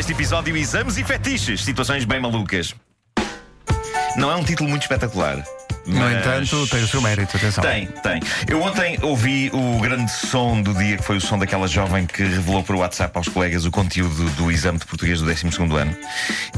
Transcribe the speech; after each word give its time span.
deste 0.00 0.12
episódio: 0.12 0.56
Exames 0.56 0.96
e 0.96 1.04
Fetiches, 1.04 1.62
situações 1.62 2.06
bem 2.06 2.18
malucas. 2.18 2.74
Não 4.16 4.30
é 4.30 4.34
um 4.36 4.42
título 4.42 4.68
muito 4.68 4.82
espetacular. 4.82 5.44
No 5.86 6.00
mas- 6.00 6.18
entanto, 6.18 6.66
tem 6.68 6.82
o 6.82 6.88
seu 6.88 7.02
mérito, 7.02 7.36
atenção. 7.36 7.62
Tem, 7.62 7.86
tem. 7.86 8.20
Eu 8.48 8.62
ontem 8.62 8.98
ouvi 9.02 9.50
o 9.52 9.78
grande 9.78 10.10
som 10.10 10.62
do 10.62 10.72
dia, 10.72 10.96
que 10.96 11.02
foi 11.02 11.18
o 11.18 11.20
som 11.20 11.38
daquela 11.38 11.68
jovem 11.68 12.06
que 12.06 12.22
revelou 12.22 12.62
por 12.62 12.76
WhatsApp 12.76 13.14
aos 13.14 13.28
colegas 13.28 13.66
o 13.66 13.70
conteúdo 13.70 14.30
do 14.30 14.50
exame 14.50 14.78
de 14.78 14.86
português 14.86 15.20
do 15.20 15.26
12 15.26 15.46
ano. 15.78 15.94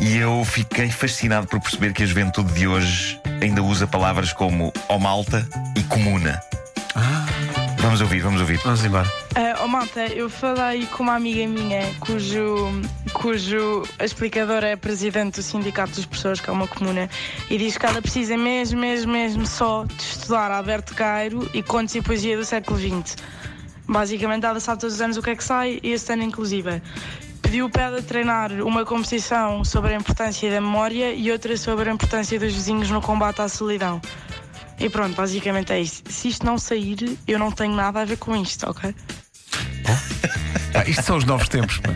E 0.00 0.16
eu 0.18 0.45
fiquei 0.45 0.88
fascinado 0.90 1.48
por 1.48 1.61
perceber 1.61 1.93
que 1.93 2.04
a 2.04 2.06
juventude 2.06 2.52
de 2.52 2.68
hoje 2.68 3.20
ainda 3.40 3.61
usa 3.61 3.88
palavras 3.88 4.32
como 4.32 4.72
ó 4.88 4.98
malta 4.98 5.45
e 5.77 5.82
comuna. 5.82 6.40
Vamos 7.82 8.00
ouvir, 8.00 8.20
vamos 8.20 8.41
ouvir. 8.41 8.59
Vamos 8.59 8.84
embora. 8.84 9.12
Ah, 9.34 9.60
oh, 9.64 9.66
malta, 9.66 10.06
eu 10.06 10.30
falei 10.30 10.86
com 10.86 11.02
uma 11.02 11.16
amiga 11.16 11.45
minha 11.48 11.82
cujo, 11.98 12.70
cujo 13.12 13.82
a 13.98 14.04
explicadora 14.04 14.68
é 14.68 14.77
presidente 14.77 15.40
do 15.40 15.42
Sindicato 15.42 15.90
dos 15.90 16.06
Professores, 16.06 16.40
que 16.40 16.48
é 16.48 16.52
uma 16.52 16.68
comuna, 16.68 17.10
e 17.50 17.59
diz 17.59 17.76
que 17.76 17.84
ela 17.84 18.00
precisa 18.00 18.37
mesmo, 18.37 18.78
mesmo, 18.78 19.12
mesmo 19.12 19.45
só 19.45 19.84
de 19.84 20.00
estudar 20.00 20.52
Alberto 20.52 20.95
Cairo 20.95 21.50
e 21.52 21.60
contos 21.60 21.96
e 21.96 22.00
poesia 22.00 22.37
do 22.37 22.45
século 22.45 22.78
XX. 22.78 23.16
Basicamente, 23.88 24.46
ela 24.46 24.60
sabe 24.60 24.80
todos 24.80 24.95
os 24.95 25.01
anos 25.01 25.16
o 25.16 25.23
que 25.23 25.30
é 25.30 25.37
que 25.37 25.42
sai, 25.42 25.80
e 25.82 25.90
este 25.90 26.12
ano 26.12 26.23
inclusive. 26.23 26.80
Pediu 27.42 27.68
para 27.68 27.82
ela 27.82 28.01
treinar 28.01 28.52
uma 28.62 28.84
competição 28.84 29.64
sobre 29.64 29.92
a 29.92 29.96
importância 29.96 30.48
da 30.48 30.60
memória 30.60 31.12
e 31.12 31.32
outra 31.32 31.56
sobre 31.56 31.90
a 31.90 31.92
importância 31.92 32.38
dos 32.38 32.54
vizinhos 32.54 32.90
no 32.90 33.02
combate 33.02 33.42
à 33.42 33.48
solidão. 33.48 34.01
E 34.82 34.88
pronto, 34.91 35.14
basicamente 35.14 35.72
é 35.72 35.80
isso. 35.80 36.02
Se 36.10 36.28
isto 36.28 36.45
não 36.45 36.59
sair, 36.59 37.16
eu 37.26 37.38
não 37.38 37.51
tenho 37.52 37.74
nada 37.74 38.01
a 38.01 38.04
ver 38.04 38.16
com 38.18 38.34
isto, 38.37 38.68
ok? 38.68 38.95
Ah, 40.74 40.84
isto 40.88 41.02
são 41.02 41.18
os 41.18 41.24
novos 41.24 41.48
tempos. 41.51 41.76
pá. 41.79 41.90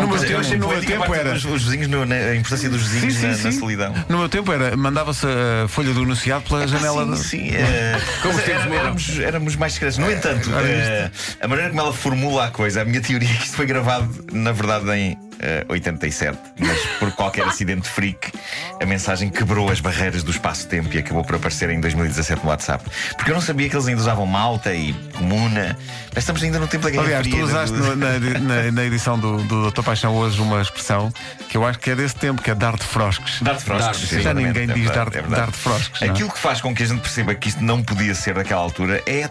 No 0.00 0.08
meu 0.08 0.18
tempo, 0.18 0.40
achei 0.40 0.56
no 0.58 0.66
meu 0.68 0.80
tempo 0.82 1.14
era. 1.14 1.34
Os 1.34 1.42
vizinhos, 1.44 1.88
no- 1.88 2.06
na- 2.06 2.14
a 2.14 2.34
importância 2.34 2.70
dos 2.70 2.82
vizinhos 2.82 3.14
Sim, 3.14 3.20
sim, 3.20 3.26
na, 3.26 3.32
na 3.44 3.52
sim. 3.52 3.58
solidão. 3.60 3.94
No 4.08 4.18
meu 4.18 4.28
tempo 4.30 4.50
era, 4.50 4.74
mandava-se 4.76 5.26
a 5.26 5.68
folha 5.68 5.92
do 5.92 6.02
enunciado 6.02 6.44
pela 6.48 6.66
janela. 6.66 7.14
Sim, 7.16 7.22
sim. 7.22 7.50
eh, 7.54 8.00
Como 8.22 8.32
mas 8.34 8.42
os 8.42 8.44
tempos 8.44 8.60
era- 8.62 8.68
mudam. 8.70 8.80
éramos, 8.84 9.18
éramos 9.20 9.56
mais 9.56 9.72
discretos. 9.72 9.98
No 9.98 10.10
entanto, 10.10 10.50
eh, 10.54 11.10
a 11.40 11.46
maneira 11.48 11.68
como 11.70 11.82
ela 11.82 11.92
formula 11.92 12.46
a 12.46 12.50
coisa, 12.50 12.80
a 12.80 12.84
minha 12.86 13.00
teoria 13.02 13.28
é 13.28 13.34
que 13.34 13.44
isto 13.44 13.56
foi 13.56 13.66
gravado, 13.66 14.24
na 14.32 14.52
verdade, 14.52 14.90
em 14.90 15.18
eh, 15.40 15.64
87, 15.68 16.38
mas 16.58 16.78
por 16.98 17.12
qualquer 17.12 17.46
acidente 17.46 17.88
freak, 17.88 18.32
a 18.80 18.86
mensagem 18.86 19.28
quebrou 19.30 19.70
as 19.70 19.80
barreiras 19.80 20.22
do 20.22 20.30
espaço-tempo 20.30 20.92
e 20.94 20.98
acabou 20.98 21.24
por 21.24 21.36
aparecer 21.36 21.70
em 21.70 21.80
2017 21.80 22.42
no 22.42 22.50
WhatsApp. 22.50 22.84
Porque 23.16 23.30
eu 23.30 23.34
não 23.34 23.40
sabia 23.42 23.68
que 23.68 23.74
eles 23.76 23.86
ainda 23.86 24.00
usavam 24.00 24.26
malta 24.26 24.72
e 24.74 24.92
comuna. 25.14 25.76
Mas 26.14 26.22
estamos 26.24 26.42
ainda 26.42 26.58
no 26.58 26.66
tempo 26.66 26.84
da 26.84 26.90
Guerra 26.90 27.04
Aliás, 27.04 27.26
tu 27.26 27.30
Fria. 27.32 27.44
usaste 27.44 27.76
do- 27.76 27.96
na, 27.96 28.18
na- 28.18 28.72
na 28.72 28.84
edição 28.84 29.18
do, 29.18 29.38
do 29.44 29.62
Doutor 29.62 29.84
Paixão 29.84 30.14
hoje 30.16 30.40
uma 30.40 30.60
expressão 30.62 31.12
que 31.48 31.56
eu 31.56 31.64
acho 31.66 31.78
que 31.78 31.90
é 31.90 31.96
desse 31.96 32.16
tempo, 32.16 32.40
que 32.42 32.50
é 32.50 32.54
dar 32.54 32.76
de 32.76 32.84
frosques. 32.84 33.40
Dar 33.42 33.54
de 33.56 33.64
frosques. 33.64 34.08
Sim. 34.08 34.20
Já 34.20 34.32
ninguém 34.34 34.64
é 34.70 34.72
diz 34.72 34.90
dar, 34.90 35.08
é 35.14 35.22
dar 35.22 35.50
de 35.50 35.56
frosques. 35.56 36.00
não 36.00 36.08
é? 36.08 36.10
Aquilo 36.10 36.30
que 36.30 36.38
faz 36.38 36.60
com 36.60 36.74
que 36.74 36.82
a 36.82 36.86
gente 36.86 37.00
perceba 37.00 37.34
que 37.34 37.48
isto 37.48 37.62
não 37.62 37.82
podia 37.82 38.14
ser 38.14 38.34
daquela 38.34 38.60
altura 38.62 39.02
é 39.06 39.28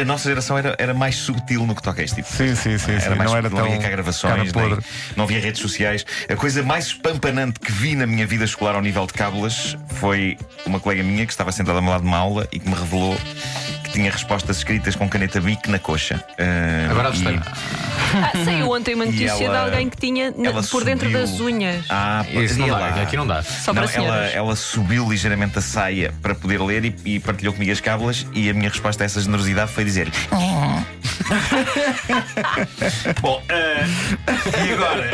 a 0.00 0.04
nossa 0.04 0.28
geração 0.28 0.58
era, 0.58 0.74
era 0.78 0.92
mais 0.92 1.14
sutil 1.16 1.64
no 1.66 1.74
que 1.74 1.82
toca 1.82 2.00
a 2.00 2.04
este 2.04 2.16
tipo. 2.16 2.28
de 2.30 2.36
Sim, 2.36 2.54
sim, 2.56 2.78
sim, 2.78 2.92
Era 2.92 3.00
sim. 3.00 3.14
mais 3.14 3.30
Não 3.30 3.36
era 3.36 3.48
não 3.48 3.56
tão 3.58 3.66
havia 3.66 3.78
cá 3.78 3.88
gravações, 3.88 4.52
nem- 4.52 4.78
não 5.16 5.24
havia 5.24 5.40
redes 5.40 5.60
sociais. 5.60 6.04
A 6.28 6.34
coisa 6.36 6.62
mais 6.62 6.86
espampanante 6.86 7.60
que 7.60 7.70
vi 7.70 7.94
na 7.94 8.06
minha 8.06 8.26
vida 8.26 8.44
escolar 8.44 8.74
ao 8.74 8.82
nível 8.82 9.06
de 9.06 9.12
cábulas 9.12 9.76
foi 9.94 10.36
uma 10.66 10.80
colega 10.80 11.02
minha 11.02 11.24
que 11.26 11.32
estava 11.32 11.52
sentada 11.52 11.78
ao 11.78 11.82
meu 11.82 11.92
lado 11.92 12.02
de 12.02 12.08
uma 12.08 12.18
aula 12.18 12.48
e 12.52 12.58
que 12.58 12.68
me 12.68 12.74
revelou 12.74 13.16
que 13.84 13.90
tinha 13.92 14.10
respostas 14.10 14.58
escritas 14.58 14.96
com 14.96 15.08
caneta 15.08 15.40
bic 15.40 15.68
na 15.70 15.78
coxa. 15.78 16.22
Ah, 16.38 16.90
Agora 16.90 17.10
e-. 17.10 17.12
Ah, 18.14 18.32
saiu 18.44 18.70
ontem 18.70 18.94
uma 18.94 19.04
notícia 19.10 19.44
ela- 19.44 19.58
de 19.58 19.64
alguém 19.64 19.88
que 19.90 19.96
tinha 19.96 20.32
por 20.70 20.84
dentro 20.84 21.06
subiu- 21.08 21.20
das 21.20 21.40
unhas. 21.40 21.84
Ah, 21.88 22.24
Isso 22.30 22.58
não 22.58 22.68
dá, 22.68 22.78
lá. 22.78 23.02
aqui 23.02 23.16
não 23.16 23.26
dá. 23.26 23.42
Só 23.42 23.72
Não, 23.72 23.82
para 23.82 23.92
ela, 23.94 24.16
ela 24.26 24.56
subiu 24.56 25.08
ligeiramente 25.08 25.58
a 25.58 25.62
saia 25.62 26.12
para 26.22 26.34
poder 26.34 26.60
ler 26.60 26.84
e, 26.84 26.94
e 27.04 27.20
partilhou 27.20 27.52
comigo 27.52 27.70
as 27.72 27.80
cábulas 27.80 28.26
e 28.32 28.48
a 28.50 28.54
minha 28.54 28.68
resposta 28.70 29.04
a 29.04 29.06
essa 29.06 29.20
generosidade 29.20 29.70
foi 29.72 29.84
dizer 29.84 30.08
Bom, 33.20 33.42
ah, 33.50 33.84
e 34.66 34.72
agora? 34.72 35.10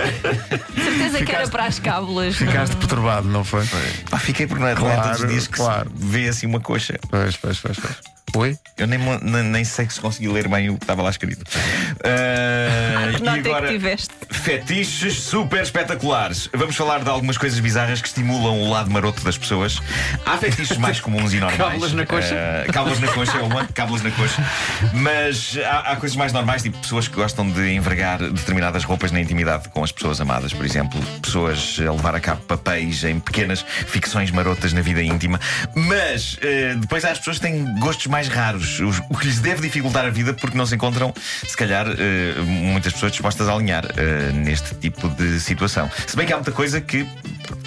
Certeza 0.75 1.25
que 1.25 1.33
era 1.33 1.49
para 1.49 1.65
as 1.65 1.79
cábulas. 1.79 2.37
Ficaste 2.37 2.77
perturbado, 2.77 3.29
não 3.29 3.43
foi? 3.45 3.65
Pá, 4.11 4.19
fiquei 4.19 4.47
por 4.47 4.59
na 4.59 4.75
Claro, 4.75 4.97
relenta 5.01 5.19
dos 5.19 5.29
dias 5.29 5.47
que 5.47 5.57
claro. 5.57 5.91
se 5.97 6.07
vê 6.07 6.29
assim 6.29 6.47
uma 6.47 6.61
coxa. 6.61 6.99
Pois, 7.11 7.37
pois, 7.37 7.59
pois, 7.59 7.79
pois. 7.79 8.14
Oi? 8.35 8.59
Eu 8.77 8.89
nem, 8.89 8.99
nem, 8.99 9.43
nem 9.45 9.65
sei 9.65 9.89
se 9.89 10.01
consegui 10.01 10.29
ler 10.29 10.49
bem 10.49 10.69
o 10.69 10.77
que 10.77 10.85
estava 10.85 11.03
lá 11.03 11.11
escrito. 11.11 11.45
Que 11.45 11.53
e 13.17 13.23
nota 13.23 13.39
é 13.39 13.43
que 13.43 13.49
agora, 13.49 13.69
tiveste? 13.69 14.11
fetiches 14.31 15.23
super 15.23 15.63
espetaculares. 15.63 16.51
Vamos 16.53 16.77
falar 16.77 17.03
de 17.03 17.09
algumas 17.09 17.39
coisas 17.39 17.59
bizarras 17.61 18.01
que 18.03 18.09
estimulam 18.09 18.61
o 18.61 18.71
lado 18.71 18.91
maroto 18.91 19.25
das 19.25 19.39
pessoas. 19.39 19.81
Há 20.27 20.37
fetiches 20.37 20.77
mais 20.77 21.01
comuns 21.01 21.33
e 21.33 21.41
normais. 21.41 21.63
Cábulas 21.63 21.93
na 21.93 22.05
coxa? 22.05 22.35
Ah, 22.35 22.73
cábulas 22.73 23.01
na 23.01 23.09
coxa, 23.09 23.39
é 23.39 23.43
uma, 23.43 23.67
cábulas 23.73 24.03
na 24.03 24.11
coxa. 24.11 24.45
Mas 24.93 25.57
há, 25.65 25.93
há 25.93 25.97
coisas 25.97 26.17
mais 26.17 26.33
normais, 26.33 26.63
tipo 26.63 26.77
pessoas 26.79 27.09
que 27.09 27.15
gostam 27.15 27.49
de 27.49 27.73
envergar 27.73 28.19
determinadas 28.19 28.85
roupas 28.85 29.13
na 29.13 29.21
intimidade 29.21 29.69
com 29.69 29.83
as 29.83 29.93
pessoas 29.93 30.21
amadas, 30.21 30.53
por 30.53 30.67
exemplo. 30.67 31.01
Pessoas 31.23 31.79
a 31.79 31.93
levar 31.93 32.15
a 32.15 32.21
cabo 32.21 32.43
papéis 32.43 33.05
em 33.05 33.21
pequenas 33.21 33.65
ficções 33.87 34.31
marotas 34.31 34.73
na 34.73 34.83
vida 34.83 35.03
íntima. 35.03 35.41
Mas 35.75 36.37
eh, 36.43 36.75
depois 36.77 37.05
há 37.05 37.13
as 37.13 37.19
pessoas 37.19 37.39
que 37.39 37.43
têm 37.45 37.65
gostos 37.79 38.09
mais 38.09 38.24
raros, 38.29 38.81
os- 38.81 38.99
o 39.11 39.17
que 39.17 39.27
lhes 39.27 39.41
deve 39.41 39.63
dificultar 39.63 40.05
a 40.05 40.11
vida 40.11 40.33
porque 40.35 40.57
não 40.57 40.67
se 40.67 40.75
encontram, 40.75 41.13
se 41.47 41.57
calhar, 41.57 41.87
eh, 41.89 42.35
muitas 42.43 42.93
pessoas 42.93 43.13
dispostas 43.13 43.49
a 43.49 43.53
alinhar 43.53 43.85
eh, 43.97 44.31
neste 44.33 44.75
tipo 44.77 45.09
de 45.11 45.39
situação. 45.41 45.91
Se 46.07 46.17
bem 46.17 46.27
que 46.27 46.33
há 46.33 46.37
muita 46.37 46.53
coisa 46.53 46.81
que 46.81 47.07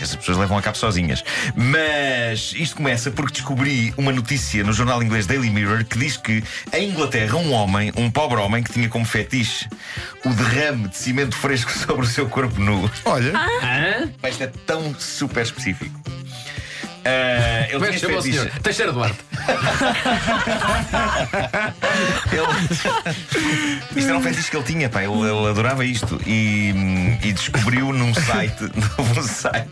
essas 0.01 0.15
pessoas 0.15 0.37
levam 0.37 0.57
a 0.57 0.61
cabo 0.61 0.77
sozinhas. 0.77 1.23
Mas 1.55 2.53
isto 2.55 2.75
começa 2.77 3.11
porque 3.11 3.33
descobri 3.33 3.93
uma 3.97 4.11
notícia 4.11 4.63
no 4.63 4.73
jornal 4.73 5.01
inglês 5.03 5.25
Daily 5.27 5.49
Mirror 5.49 5.85
que 5.85 5.97
diz 5.97 6.17
que 6.17 6.43
em 6.73 6.89
Inglaterra 6.89 7.35
um 7.37 7.51
homem, 7.51 7.91
um 7.95 8.09
pobre 8.09 8.37
homem 8.39 8.63
que 8.63 8.71
tinha 8.71 8.89
como 8.89 9.05
fetiche 9.05 9.67
o 10.25 10.29
derrame 10.29 10.87
de 10.87 10.97
cimento 10.97 11.35
fresco 11.35 11.71
sobre 11.77 12.05
o 12.05 12.09
seu 12.09 12.27
corpo 12.27 12.59
nu. 12.59 12.89
Olha? 13.05 13.33
Pá, 14.21 14.29
Isto 14.29 14.43
é 14.43 14.47
tão 14.65 14.95
super 14.99 15.43
específico. 15.43 15.99
Ah, 17.09 17.63
ele 17.63 17.71
Como 17.73 17.85
é 17.85 17.87
que 17.87 17.93
se 17.93 17.99
chama 18.05 18.17
o 18.17 18.21
senhor? 18.21 18.49
Teixeira 18.61 18.91
Duarte. 18.91 19.17
Ele- 22.31 23.17
Isto 23.95 24.09
era 24.09 24.17
um 24.17 24.21
fetiche 24.21 24.51
que 24.51 24.57
ele 24.57 24.65
tinha, 24.65 24.89
pá. 24.89 25.01
Ele, 25.03 25.13
ele 25.13 25.49
adorava 25.49 25.83
isto. 25.85 26.19
E, 26.25 26.73
e 27.23 27.33
descobriu 27.33 27.91
num 27.91 28.13
site, 28.13 28.63
um 28.99 29.23
site, 29.23 29.69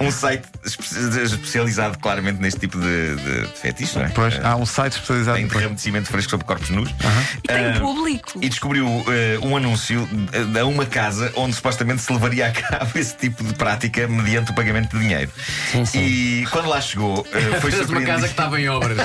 um 0.00 0.10
site 0.10 0.44
espe- 0.64 0.84
especializado 1.22 1.98
claramente 1.98 2.40
neste 2.40 2.60
tipo 2.60 2.78
de, 2.78 3.16
de, 3.16 3.40
de 3.42 3.58
fetiche, 3.58 3.98
não 3.98 4.06
é? 4.06 4.08
pois, 4.10 4.38
há 4.44 4.56
um 4.56 4.66
site 4.66 4.92
especializado. 4.94 5.38
Tem 5.38 5.46
derrame 5.46 5.74
de 5.74 5.80
cimento 5.80 6.08
fresco 6.08 6.30
sobre 6.30 6.46
corpos 6.46 6.70
nus. 6.70 6.90
E 7.42 7.48
tem 7.48 7.66
Ah, 7.66 7.80
público. 7.80 8.38
E 8.40 8.48
descobriu 8.48 8.86
eh, 9.08 9.38
um 9.42 9.56
anúncio 9.56 10.06
de- 10.52 10.58
a 10.58 10.64
uma 10.66 10.86
casa 10.86 11.32
onde 11.36 11.54
supostamente 11.54 12.02
se 12.02 12.12
levaria 12.12 12.46
a 12.46 12.52
cabo 12.52 12.90
esse 12.98 13.16
tipo 13.16 13.42
de 13.42 13.54
prática 13.54 14.06
mediante 14.06 14.50
o 14.50 14.54
pagamento 14.54 14.96
de 14.96 15.02
dinheiro. 15.02 15.30
E 15.94 16.46
quando 16.50 16.68
lá 16.68 16.80
chegou, 16.80 17.26
eh, 17.32 17.40
foi 17.60 17.70
Fez 17.70 17.74
uma 17.74 17.84
surpreendido. 17.86 18.06
casa 18.12 18.22
que 18.26 18.32
estava 18.32 18.60
em 18.60 18.68
obras. 18.68 18.98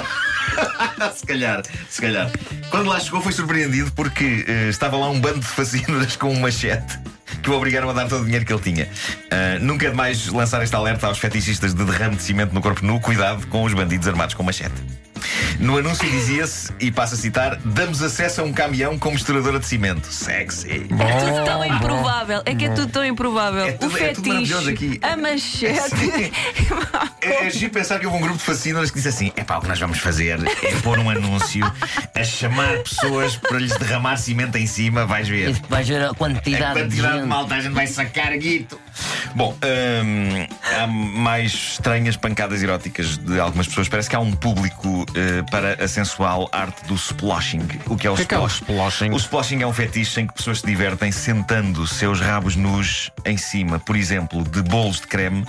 se 1.16 1.26
calhar, 1.26 1.62
se 1.90 2.02
calhar. 2.02 2.30
Quando 2.70 2.88
lá 2.88 3.00
chegou, 3.00 3.22
foi 3.22 3.32
surpreendido 3.32 3.92
porque 3.94 4.46
eh, 4.48 4.70
estava 4.70 4.96
lá 4.96 5.10
um 5.10 5.20
bando 5.20 5.40
de 5.40 5.48
fascínoras 5.48 6.16
com 6.16 6.30
um 6.30 6.40
machete 6.40 7.00
que 7.42 7.50
o 7.50 7.54
obrigaram 7.54 7.90
a 7.90 7.94
dar 7.94 8.08
todo 8.08 8.22
o 8.22 8.26
dinheiro 8.26 8.46
que 8.46 8.54
ele 8.54 8.62
tinha. 8.62 8.90
Ah, 9.32 9.58
nunca 9.60 9.88
é 9.88 9.90
demais 9.90 10.28
lançar 10.28 10.62
este 10.64 10.76
alerta 10.76 11.08
aos 11.08 11.18
fetichistas 11.18 11.74
de 11.74 11.84
derrame 11.84 12.16
de 12.16 12.24
cimento 12.24 12.54
no 12.54 12.62
corpo 12.62 12.86
nu. 12.86 13.00
Cuidado 13.00 13.46
com 13.48 13.64
os 13.64 13.74
bandidos 13.74 14.08
armados 14.08 14.36
com 14.36 14.44
machete. 14.44 14.76
No 15.60 15.78
anúncio 15.78 16.10
dizia-se, 16.10 16.72
e 16.80 16.90
passo 16.90 17.16
a 17.16 17.18
citar: 17.18 17.58
damos 17.66 18.02
acesso 18.02 18.42
a 18.42 18.44
um 18.46 18.54
caminhão 18.54 18.98
com 18.98 19.12
misturadora 19.12 19.60
de 19.60 19.66
cimento. 19.66 20.08
Sexy. 20.12 20.70
É 20.70 21.20
tudo 21.20 21.46
tão 21.46 21.66
improvável. 21.66 22.42
É 22.46 22.56
que 22.56 22.66
é 22.66 22.70
tudo 22.70 22.88
tão 22.92 23.06
improvável. 23.06 23.66
É 23.66 23.72
tudo- 23.74 23.94
o 23.94 23.98
é 23.98 24.14
tudo 24.14 24.28
maravilhoso 24.30 24.66
fetiche, 24.66 24.98
aqui. 24.98 25.06
a 25.06 25.18
machete. 25.18 26.32
É, 27.22 27.48
é 27.48 27.50
giro 27.50 27.72
pensar 27.72 28.00
que 28.00 28.06
houve 28.06 28.18
um 28.18 28.22
grupo 28.22 28.38
de 28.38 28.44
fascínoras 28.46 28.90
que 28.90 28.96
disse 28.96 29.10
assim: 29.10 29.32
é 29.36 29.44
pá, 29.44 29.58
o 29.58 29.62
que 29.62 29.68
nós 29.68 29.78
vamos 29.80 30.00
fazer 30.00 30.40
é 30.64 30.72
pôr 30.82 30.98
um 31.00 31.10
anúncio 31.10 31.70
a 32.16 32.24
chamar 32.24 32.78
pessoas 32.80 33.36
para 33.36 33.58
lhes 33.60 33.76
derramar 33.78 34.16
cimento 34.18 34.58
em 34.58 34.66
cima, 34.66 35.06
vais 35.06 35.28
ver. 35.28 35.54
Vais 35.68 35.88
ver 35.88 36.02
a 36.02 36.12
A 36.12 36.14
quantidade, 36.14 36.80
quantidade 36.80 37.16
de 37.18 37.22
de 37.24 37.28
malta 37.28 37.56
a 37.56 37.62
gente 37.62 37.74
vai 37.74 37.88
sacar 37.88 38.32
guito. 38.38 38.80
Bom, 39.36 39.54
hum, 39.54 40.48
há 40.76 40.88
mais 40.88 41.54
estranhas 41.54 42.18
pancadas 42.18 42.64
eróticas 42.64 43.18
de 43.18 43.40
algumas 43.40 43.68
pessoas. 43.68 43.88
Parece 43.88 44.10
que 44.10 44.16
há 44.16 44.20
um 44.20 44.32
público 44.32 45.06
eh, 45.16 45.44
para 45.52 45.84
a 45.84 45.88
sensual 45.88 46.50
arte 46.52 46.86
do 46.88 46.96
sploshing. 46.96 47.62
O 47.88 47.96
que 47.96 48.08
é 48.08 48.10
o, 48.10 48.16
que 48.16 48.34
é 48.34 48.38
é 48.38 48.40
o 48.40 48.48
sploshing? 48.48 49.12
O 49.12 49.18
sploshing 49.18 49.62
é 49.62 49.68
um 49.68 49.74
fetiche 49.74 50.22
em 50.22 50.28
que 50.28 50.34
pessoas 50.34 50.60
se 50.60 50.66
divertem 50.66 51.12
sentando 51.12 51.86
seus 51.88 52.20
rabos 52.20 52.56
nus 52.56 53.12
em 53.26 53.38
cima, 53.38 53.80
por 53.80 53.96
exemplo, 53.96 54.44
de 54.44 54.62
bolos 54.64 55.00
de 55.00 55.08
creme 55.08 55.46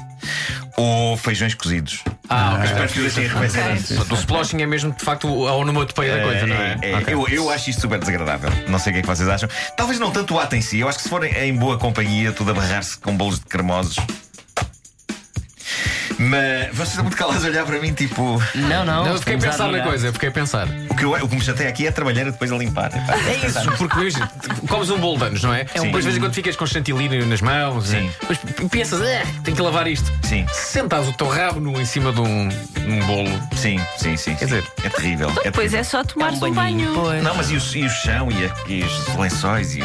ou 0.77 1.17
feijões 1.17 1.55
cozidos. 1.55 2.05
Ah, 2.31 2.55
ok. 2.55 2.65
Espero 2.65 2.89
que 2.89 2.99
o 2.99 3.03
deixem 3.03 3.27
arrefecer 3.27 3.61
Ok. 3.63 3.73
antes. 3.73 3.87
Portanto, 3.89 4.13
O 4.13 4.15
splashing 4.15 4.63
é 4.63 4.67
mesmo 4.67 4.93
de 4.93 5.05
facto 5.05 5.27
a 5.49 5.55
onomatopeia 5.57 6.17
da 6.17 6.23
coisa, 6.23 6.47
não 6.47 6.57
é? 6.57 6.79
É, 6.81 6.91
é, 6.93 6.97
Ok. 6.97 7.15
eu, 7.15 7.29
eu 7.29 7.51
acho 7.51 7.71
isto 7.71 7.83
super 7.83 7.99
desagradável. 7.99 8.51
Não 8.69 8.79
sei 8.79 8.91
o 8.91 8.95
que 8.95 8.99
é 9.01 9.03
que 9.03 9.09
vocês 9.09 9.29
acham. 9.29 9.49
Talvez 9.77 9.99
não 9.99 10.11
tanto 10.13 10.35
o 10.35 10.39
ato 10.39 10.55
em 10.55 10.61
si. 10.63 10.79
Eu 10.79 10.89
acho 10.89 10.99
que 10.99 11.03
se 11.05 11.11
forem 11.11 11.33
em 11.37 11.55
boa 11.55 11.77
companhia, 11.77 12.33
tudo 12.33 12.53
a 12.53 12.55
barrar-se 12.55 12.97
com 12.99 13.17
bolos 13.17 13.41
de 13.41 13.47
cremosos. 13.47 13.97
Mas 16.21 16.69
vocês 16.75 16.89
estão 16.91 17.05
muito 17.05 17.17
calados 17.17 17.45
a 17.45 17.49
olhar 17.49 17.65
para 17.65 17.79
mim, 17.81 17.95
tipo. 17.95 18.41
Não, 18.55 18.85
não. 18.85 19.05
Não, 19.05 19.13
eu 19.13 19.19
fiquei 19.19 19.37
a 19.37 19.39
pensar 19.39 19.69
na 19.73 19.81
coisa, 19.81 20.09
eu 20.09 20.13
fiquei 20.13 20.29
a 20.29 20.33
pensar. 20.33 20.69
O 20.91 20.95
que, 20.95 21.05
eu, 21.05 21.13
o 21.13 21.29
que 21.29 21.35
me 21.35 21.41
chateia 21.41 21.69
aqui 21.71 21.87
é 21.87 21.89
a 21.89 21.93
trabalheira 21.93 22.31
depois 22.31 22.53
a 22.53 22.57
limpar. 22.57 22.89
Epá, 22.95 23.15
É 23.27 23.47
isso, 23.47 23.73
porque 23.79 23.97
veja, 23.99 24.31
comes 24.69 24.91
um 24.91 24.99
bolo 24.99 25.17
de 25.19 25.25
anos, 25.25 25.43
não 25.43 25.55
é? 25.55 25.65
Sim. 25.67 25.87
Depois 25.87 26.05
de 26.05 26.11
vez 26.11 26.17
em 26.17 26.21
quando 26.21 26.35
ficas 26.35 26.57
com 26.57 26.67
chantilly 26.67 27.25
nas 27.25 27.41
mãos, 27.41 27.87
Sim. 27.89 28.07
e 28.07 28.11
depois 28.21 28.39
pensas, 28.71 29.01
ah, 29.01 29.27
tenho 29.43 29.57
que 29.57 29.63
lavar 29.63 29.87
isto. 29.87 30.13
Sim, 30.23 30.45
Sentas 30.53 31.09
o 31.09 31.13
teu 31.15 31.29
rabo 31.29 31.59
no, 31.59 31.81
em 31.81 31.85
cima 31.87 32.13
de 32.13 32.21
um, 32.21 32.49
um 32.49 33.07
bolo. 33.07 33.41
sim, 33.57 33.79
sim, 33.97 34.17
sim. 34.17 34.37
sim. 34.37 34.45
dizer- 34.45 34.65
é 34.85 34.89
terrível. 34.91 35.31
É 35.45 35.51
Pois 35.51 35.55
terrível. 35.73 35.81
é 35.81 35.85
só 35.85 36.05
tomar 36.05 36.29
É 36.29 36.33
um 36.33 36.45
um 36.47 36.53
banho. 36.53 37.23
Não, 37.23 37.35
mas 37.35 37.51
e 37.51 37.55
o, 37.57 37.77
e 37.79 37.87
o 37.87 37.91
chão 37.91 38.29
e, 38.31 38.45
a- 38.45 38.55
e 38.69 38.83
os 38.85 39.17
lençóis? 39.17 39.75
E... 39.75 39.81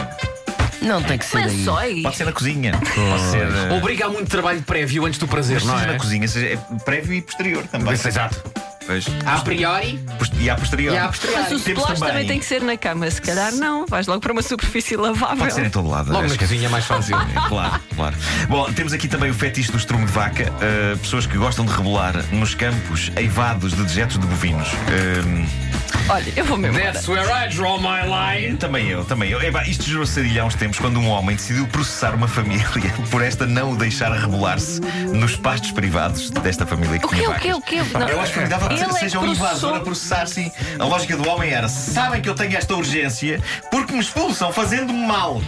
Não 0.81 1.01
tem 1.01 1.17
que 1.17 1.25
ser 1.25 1.37
aí. 1.37 1.45
Lençóis. 1.57 2.03
Pode 2.03 2.15
ser 2.17 2.25
na 2.25 2.31
cozinha. 2.31 2.71
Pode 2.73 3.23
ser. 3.31 3.47
eh, 3.47 3.73
Obriga 3.77 4.05
a 4.05 4.09
muito 4.09 4.29
trabalho 4.29 4.61
prévio 4.61 5.05
antes 5.05 5.19
do 5.19 5.27
prazer, 5.27 5.55
mas 5.55 5.65
não 5.65 5.73
seja 5.77 5.89
é? 5.89 5.93
na 5.93 5.97
cozinha, 5.99 6.27
seja 6.27 6.45
é 6.47 6.57
prévio 6.83 7.13
e 7.13 7.21
posterior 7.21 7.63
também. 7.67 7.93
Exato. 7.93 8.43
Pois. 8.87 9.03
A 9.25 9.39
priori 9.39 9.97
Post- 10.19 10.35
E 10.39 10.47
à 10.47 10.55
posterior. 10.55 10.93
e 10.93 10.97
a 10.99 11.05
Mas 11.07 11.17
posteriori. 11.17 11.41
o 11.55 11.59
Temos 11.59 11.65
splash 11.81 11.85
também... 11.99 12.13
também- 12.13 12.27
tem 12.27 12.39
que 12.39 12.45
ser 12.45 12.61
na 12.61 12.77
cama. 12.77 13.09
Se 13.09 13.19
calhar 13.19 13.51
não. 13.53 13.87
Vais 13.87 14.05
logo 14.05 14.21
para 14.21 14.31
uma 14.31 14.43
superfície 14.43 14.95
lavável. 14.95 15.37
Pode 15.37 15.53
ser 15.55 15.65
em 15.65 15.69
todo 15.71 15.89
lado. 15.89 16.11
Logo 16.11 16.19
acho 16.25 16.33
na 16.33 16.37
que- 16.37 16.45
cozinha 16.45 16.67
é 16.67 16.69
mais 16.69 16.85
fácil. 16.85 17.17
Claro, 17.49 17.79
claro. 17.95 18.15
Bom, 18.47 18.71
temos 18.73 18.93
aqui 18.93 19.07
também 19.07 19.31
o 19.31 19.33
fetiche 19.33 19.71
do 19.71 19.77
estrumo 19.79 20.05
de 20.05 20.11
vaca. 20.11 20.51
Uh, 20.51 20.97
pessoas 20.99 21.25
que 21.25 21.35
gostam 21.35 21.65
de 21.65 21.71
rebolar 21.73 22.13
nos 22.31 22.53
campos 22.53 23.11
eivados 23.15 23.73
de 23.75 23.83
dejetos 23.83 24.19
de 24.19 24.27
bovinos. 24.27 24.67
Um, 24.69 25.64
Olha, 26.07 26.33
eu 26.35 26.45
vou 26.45 26.57
mesmo. 26.57 26.77
That's 26.77 27.07
where 27.07 27.27
I 27.31 27.49
draw 27.49 27.79
my 27.79 28.03
line. 28.05 28.57
também 28.57 28.87
eu, 28.89 29.03
também 29.03 29.31
eu. 29.31 29.41
Epá, 29.41 29.63
isto 29.63 29.83
gerou 29.85 30.05
sarilha 30.05 30.43
há 30.43 30.45
uns 30.45 30.55
tempos 30.55 30.79
quando 30.79 30.99
um 30.99 31.07
homem 31.07 31.35
decidiu 31.35 31.67
processar 31.67 32.13
uma 32.13 32.27
família 32.27 32.65
por 33.09 33.21
esta 33.21 33.45
não 33.45 33.71
o 33.71 33.75
deixar 33.75 34.11
rebolar-se 34.11 34.79
nos 35.13 35.35
pastos 35.35 35.71
privados 35.71 36.29
desta 36.29 36.65
família 36.65 36.99
que 36.99 37.05
O 37.05 37.09
quê, 37.09 37.15
tinha 37.15 37.29
o 37.31 37.39
quê, 37.39 37.53
o 37.53 37.61
quê? 37.61 37.81
Pá, 37.91 37.99
Não. 37.99 38.09
Eu 38.09 38.21
acho 38.21 38.33
que 38.33 38.39
Ele 38.39 38.53
é 38.53 38.91
seja 38.91 39.19
que 39.19 39.25
um 39.25 39.31
invasor 39.31 39.75
a 39.75 39.79
processar, 39.79 40.27
sim. 40.27 40.51
A 40.77 40.85
lógica 40.85 41.17
do 41.17 41.27
homem 41.27 41.51
era: 41.51 41.67
sabem 41.67 42.21
que 42.21 42.29
eu 42.29 42.35
tenho 42.35 42.55
esta 42.55 42.75
urgência 42.75 43.41
porque 43.71 43.93
me 43.93 43.99
expulsam 43.99 44.51
fazendo-me 44.53 45.07
mal. 45.07 45.41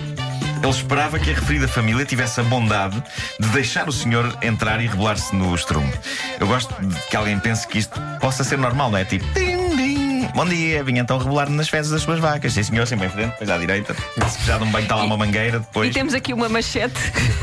Ele 0.61 0.69
esperava 0.69 1.19
que 1.19 1.29
a 1.29 1.33
referida 1.33 1.67
família 1.67 2.03
tivesse 2.03 2.39
a 2.39 2.43
bondade 2.43 3.01
de 3.39 3.47
deixar 3.49 3.87
o 3.87 3.91
senhor 3.91 4.37
entrar 4.41 4.81
e 4.81 4.87
rebolar-se 4.87 5.35
no 5.35 5.53
estrume. 5.53 5.91
Eu 6.39 6.47
gosto 6.47 6.73
de 6.83 6.99
que 7.07 7.15
alguém 7.15 7.39
pense 7.39 7.67
que 7.67 7.77
isto 7.77 7.99
possa 8.19 8.43
ser 8.43 8.57
normal, 8.57 8.89
não 8.89 8.97
é? 8.97 9.05
Tipo. 9.05 9.25
Bom 10.37 10.45
dia, 10.45 10.83
vim 10.83 10.99
então 10.99 11.17
rebolar 11.17 11.49
nas 11.49 11.67
fezes 11.67 11.91
das 11.91 12.03
suas 12.03 12.19
vacas. 12.19 12.53
Sim, 12.53 12.61
senhor, 12.61 12.85
sempre 12.85 13.07
em 13.07 13.09
frente, 13.09 13.31
depois 13.31 13.49
à 13.49 13.57
direita. 13.57 13.95
Se 14.29 14.45
já 14.45 14.59
de 14.59 14.65
um 14.65 14.69
banho 14.69 14.83
está 14.83 14.95
lá 14.95 15.03
uma 15.03 15.17
mangueira, 15.17 15.57
E 15.57 15.59
depois. 15.61 15.91
temos 15.91 16.13
aqui 16.13 16.31
uma 16.31 16.47
machete. 16.47 16.93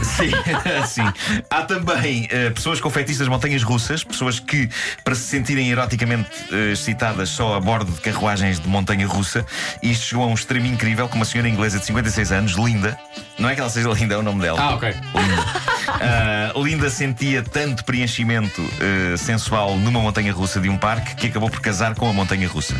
Sim, 0.00 0.30
sim. 0.86 1.42
Há 1.50 1.62
também 1.62 2.28
eh, 2.30 2.50
pessoas 2.50 2.80
com 2.80 2.88
feitiços 2.88 3.18
das 3.18 3.26
montanhas 3.28 3.64
russas, 3.64 4.04
pessoas 4.04 4.38
que, 4.38 4.68
para 5.02 5.16
se 5.16 5.22
sentirem 5.22 5.72
eroticamente 5.72 6.30
eh, 6.52 6.70
excitadas 6.70 7.30
só 7.30 7.56
a 7.56 7.60
bordo 7.60 7.90
de 7.90 8.00
carruagens 8.00 8.60
de 8.60 8.68
montanha 8.68 9.08
russa, 9.08 9.44
e 9.82 9.90
isto 9.90 10.06
chegou 10.06 10.22
a 10.22 10.28
um 10.28 10.34
extremo 10.34 10.66
incrível 10.66 11.08
com 11.08 11.16
uma 11.16 11.24
senhora 11.24 11.48
inglesa 11.48 11.80
de 11.80 11.86
56 11.86 12.30
anos, 12.30 12.52
Linda. 12.52 12.96
Não 13.36 13.48
é 13.48 13.56
que 13.56 13.60
ela 13.60 13.70
seja 13.70 13.88
linda, 13.88 14.14
é 14.14 14.18
o 14.18 14.22
nome 14.22 14.40
dela. 14.40 14.60
Ah, 14.60 14.74
ok. 14.76 14.94
Ah, 16.04 16.52
Linda 16.56 16.90
sentia 16.90 17.42
tanto 17.42 17.84
preenchimento 17.84 18.62
eh, 18.80 19.16
sensual 19.16 19.76
numa 19.76 20.00
montanha 20.00 20.32
russa 20.32 20.60
de 20.60 20.68
um 20.68 20.76
parque 20.76 21.14
que 21.14 21.26
acabou 21.26 21.48
por 21.50 21.60
casar 21.60 21.94
com 21.94 22.08
a 22.08 22.12
montanha 22.12 22.46
russa. 22.46 22.74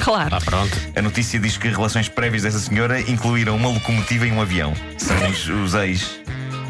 Claro. 0.00 0.34
Ah, 0.34 0.40
pronto. 0.40 0.76
A 0.96 1.02
notícia 1.02 1.38
diz 1.38 1.56
que 1.56 1.68
relações 1.68 2.08
prévias 2.08 2.42
dessa 2.42 2.58
senhora 2.58 3.00
incluíram 3.00 3.56
uma 3.56 3.68
locomotiva 3.68 4.26
e 4.26 4.32
um 4.32 4.40
avião. 4.40 4.74
São 4.96 5.16
os, 5.28 5.48
os 5.48 5.74
ex 5.74 6.20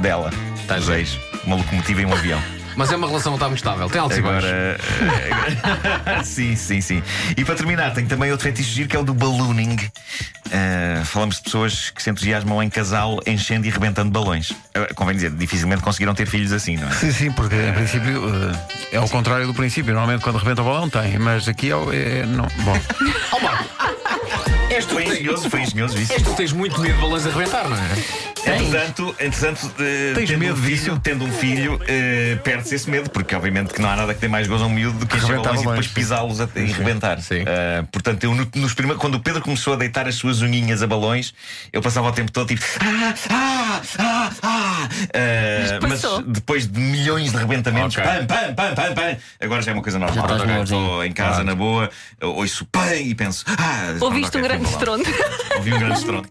dela. 0.00 0.30
Tá 0.66 0.76
os 0.76 0.88
ex. 0.88 1.18
Uma 1.44 1.56
locomotiva 1.56 2.02
e 2.02 2.06
um 2.06 2.12
avião. 2.12 2.59
Mas 2.76 2.90
é 2.92 2.96
uma 2.96 3.06
relação 3.06 3.32
que 3.32 3.36
está 3.36 3.46
muito 3.48 3.58
estável. 3.58 3.88
Tem 3.90 4.00
altos 4.00 4.18
e 4.18 4.22
baixos. 4.22 4.44
Agora. 4.50 4.78
eh, 6.06 6.22
sim, 6.24 6.56
sim, 6.56 6.80
sim. 6.80 7.02
E 7.36 7.44
para 7.44 7.54
terminar, 7.54 7.92
tem 7.92 8.06
também 8.06 8.30
outro 8.30 8.46
fetiche 8.46 8.70
giro 8.70 8.88
que 8.88 8.96
é 8.96 8.98
o 8.98 9.02
do 9.04 9.12
ballooning. 9.14 9.76
Eh, 10.52 11.02
falamos 11.04 11.36
de 11.36 11.42
pessoas 11.42 11.90
que 11.90 12.02
se 12.02 12.10
entusiasmam 12.10 12.62
em 12.62 12.68
casal 12.70 13.20
enchendo 13.26 13.66
e 13.66 13.70
rebentando 13.70 14.10
balões. 14.10 14.52
Eh, 14.74 14.92
convém 14.94 15.14
dizer, 15.14 15.30
dificilmente 15.30 15.82
conseguiram 15.82 16.14
ter 16.14 16.26
filhos 16.26 16.52
assim, 16.52 16.76
não 16.76 16.88
é? 16.88 16.92
Sim, 16.92 17.12
sim, 17.12 17.32
porque 17.32 17.54
em 17.54 17.72
princípio 17.72 18.22
eh, 18.28 18.96
é 18.96 19.00
o 19.00 19.08
contrário 19.08 19.46
do 19.46 19.54
princípio. 19.54 19.92
Normalmente 19.92 20.22
quando 20.22 20.36
rebenta 20.38 20.62
o 20.62 20.64
balão 20.64 20.88
tem, 20.88 21.18
mas 21.18 21.48
aqui 21.48 21.70
é, 21.70 21.76
o- 21.76 21.92
é 21.92 22.24
não. 22.26 22.46
Bom, 22.64 22.76
Oh, 23.32 23.40
Marco, 23.40 23.64
és 24.80 24.86
tu, 24.86 24.94
Foi 24.94 25.04
engenhoso, 25.04 25.50
foi 25.50 25.60
engenhoso 25.60 25.98
isso. 25.98 26.12
és 26.12 26.22
tu 26.22 26.32
tens 26.34 26.52
muito 26.52 26.80
medo 26.80 26.94
de 26.94 27.00
balões 27.00 27.26
a 27.26 27.30
rebentar, 27.30 27.68
não 27.68 27.76
é? 27.76 27.80
Entretanto, 28.40 29.14
entretanto 29.20 29.68
Tens 30.14 30.28
tendo, 30.30 30.38
medo 30.38 30.54
um 30.54 30.56
filho, 30.56 30.76
disso? 30.76 31.00
tendo 31.02 31.24
um 31.26 31.30
filho, 31.32 31.78
eh, 31.86 32.38
perde-se 32.42 32.74
esse 32.74 32.88
medo, 32.90 33.10
porque 33.10 33.34
obviamente 33.34 33.74
que 33.74 33.82
não 33.82 33.90
há 33.90 33.96
nada 33.96 34.14
que 34.14 34.20
dê 34.20 34.28
mais 34.28 34.46
gozo 34.46 34.64
a 34.64 34.66
um 34.66 34.70
miúdo 34.70 34.98
do 34.98 35.06
que 35.06 35.18
encher 35.18 35.36
balões 35.38 35.60
e 35.60 35.66
depois 35.66 35.86
pisá-los 35.88 36.40
até 36.40 36.62
e 36.62 36.72
rebentar. 36.72 37.20
sim. 37.20 37.44
Eh, 37.46 37.84
portanto, 37.92 38.24
eu, 38.24 38.34
no- 38.34 38.48
nos 38.54 38.72
prime- 38.72 38.94
quando 38.94 39.16
o 39.16 39.20
Pedro 39.20 39.42
começou 39.42 39.74
a 39.74 39.76
deitar 39.76 40.08
as 40.08 40.14
suas 40.14 40.40
unhinhas 40.40 40.82
a 40.82 40.86
balões, 40.86 41.34
eu 41.70 41.82
passava 41.82 42.08
o 42.08 42.12
tempo 42.12 42.32
todo 42.32 42.48
tipo. 42.48 42.64
Ah, 42.80 43.14
ah, 43.28 43.80
ah, 43.98 44.30
ah. 44.42 44.88
Eh, 45.12 45.78
Mas 45.82 46.02
depois 46.26 46.66
de 46.66 46.80
milhões 46.80 47.32
de 47.32 47.36
rebentamentos, 47.36 47.96
Ok. 47.98 48.10
pam, 48.10 48.26
pam, 48.26 48.54
pam, 48.54 48.74
pam, 48.74 48.94
pam, 48.94 49.16
agora 49.40 49.60
já 49.62 49.70
é 49.72 49.74
uma 49.74 49.82
coisa 49.82 49.98
normal. 49.98 50.62
Estou 50.62 51.04
em 51.04 51.12
casa 51.12 51.44
na 51.44 51.54
boa, 51.54 51.90
ouço 52.22 52.64
pam 52.72 52.94
e 52.96 53.14
penso. 53.14 53.44
Ah, 53.46 53.94
Ouviste 54.00 54.36
um 54.38 54.42
grande. 54.42 54.64
Estrondo. 54.70 55.04
Ouvi 55.56 55.72
um 55.72 55.78
grande 55.78 55.94
estrondo. 55.98 56.28